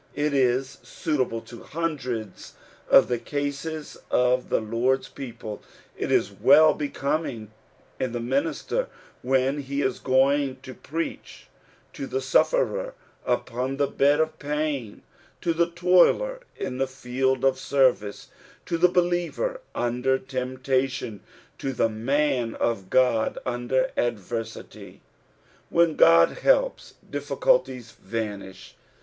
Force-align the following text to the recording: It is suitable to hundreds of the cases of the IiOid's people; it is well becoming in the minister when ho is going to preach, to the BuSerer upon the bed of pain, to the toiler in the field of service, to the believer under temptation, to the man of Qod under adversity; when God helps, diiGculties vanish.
It 0.15 0.33
is 0.33 0.79
suitable 0.81 1.41
to 1.41 1.61
hundreds 1.61 2.55
of 2.89 3.07
the 3.07 3.19
cases 3.19 3.99
of 4.09 4.49
the 4.49 4.59
IiOid's 4.59 5.09
people; 5.09 5.61
it 5.95 6.11
is 6.11 6.31
well 6.31 6.73
becoming 6.73 7.51
in 7.99 8.11
the 8.11 8.19
minister 8.19 8.87
when 9.21 9.57
ho 9.61 9.71
is 9.75 9.99
going 9.99 10.55
to 10.63 10.73
preach, 10.73 11.49
to 11.93 12.07
the 12.07 12.17
BuSerer 12.17 12.93
upon 13.27 13.77
the 13.77 13.85
bed 13.85 14.19
of 14.19 14.39
pain, 14.39 15.03
to 15.39 15.53
the 15.53 15.69
toiler 15.69 16.39
in 16.57 16.79
the 16.79 16.87
field 16.87 17.45
of 17.45 17.59
service, 17.59 18.29
to 18.65 18.79
the 18.79 18.89
believer 18.89 19.61
under 19.75 20.17
temptation, 20.17 21.19
to 21.59 21.73
the 21.73 21.89
man 21.89 22.55
of 22.55 22.89
Qod 22.89 23.37
under 23.45 23.91
adversity; 23.95 24.99
when 25.69 25.95
God 25.95 26.39
helps, 26.39 26.95
diiGculties 27.11 27.93
vanish. 27.97 28.75